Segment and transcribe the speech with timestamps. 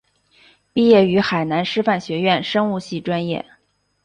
[0.73, 3.45] 毕业于海南师范学院生物系专业。